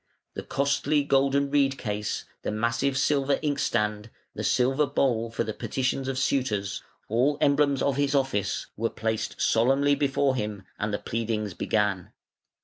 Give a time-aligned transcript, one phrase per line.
[0.33, 6.07] The costly golden reed case, the massive silver inkstand, the silver bowl for the petitions
[6.07, 11.53] of suitors, all emblems of his office, were placed solemnly before him, and the pleadings
[11.53, 12.09] began.